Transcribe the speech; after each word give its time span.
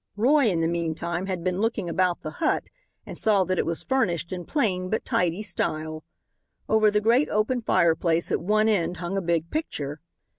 Roy, 0.17 0.45
in 0.47 0.61
the 0.61 0.67
meantime, 0.67 1.27
had 1.27 1.43
been 1.43 1.61
looking 1.61 1.87
about 1.87 2.23
the 2.23 2.31
hut 2.31 2.69
and 3.05 3.15
saw 3.15 3.43
that 3.43 3.59
it 3.59 3.67
was 3.67 3.83
furnished 3.83 4.33
in 4.33 4.45
plain, 4.45 4.89
but 4.89 5.05
tidy 5.05 5.43
style. 5.43 6.03
Over 6.67 6.89
the 6.89 6.99
great 6.99 7.29
open 7.29 7.61
fireplace, 7.61 8.31
at 8.31 8.41
one 8.41 8.67
end, 8.67 8.97
hung 8.97 9.15
a 9.15 9.21
big 9.21 9.51
picture. 9.51 10.01